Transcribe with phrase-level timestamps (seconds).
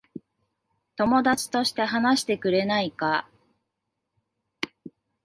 [0.95, 3.29] 友達として話してくれないか。